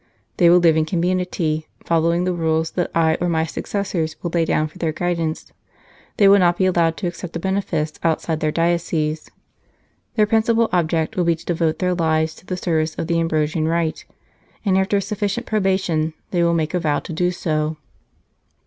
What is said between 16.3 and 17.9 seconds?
they will make a vow to do so.